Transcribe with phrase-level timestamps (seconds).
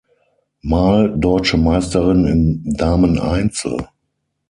[0.63, 3.85] Mal Deutsche Meisterin im Dameneinzel.